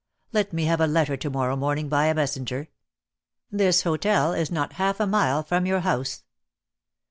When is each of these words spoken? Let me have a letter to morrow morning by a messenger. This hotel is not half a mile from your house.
Let 0.33 0.51
me 0.51 0.63
have 0.65 0.81
a 0.81 0.87
letter 0.87 1.15
to 1.15 1.29
morrow 1.29 1.55
morning 1.55 1.87
by 1.87 2.07
a 2.07 2.15
messenger. 2.15 2.69
This 3.51 3.83
hotel 3.83 4.33
is 4.33 4.49
not 4.51 4.73
half 4.73 4.99
a 4.99 5.05
mile 5.05 5.43
from 5.43 5.67
your 5.67 5.81
house. 5.81 6.23